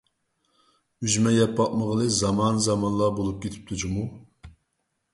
[1.07, 4.11] ئۈجمە يەپ باقمىغىلى زامان-زامانلار بولۇپ كېتىپتۇ جۇمۇ.